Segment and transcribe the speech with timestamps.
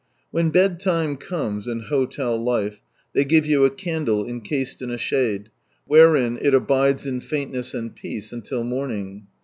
[0.31, 2.81] When bedtime comes, in hotel life,
[3.13, 5.51] they give you a candle encased in a shade,
[5.85, 9.27] wherein it abides in faintness and peace, until morning.